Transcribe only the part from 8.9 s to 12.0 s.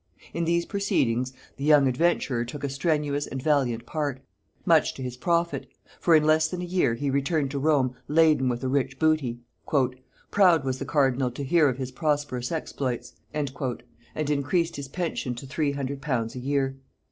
booty. "Proud was the cardinal to hear of his